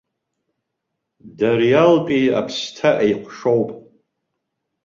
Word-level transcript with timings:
Дариалтәи 1.37 2.33
аԥсҭа 2.39 2.91
еиҟәшоуп. 3.05 3.69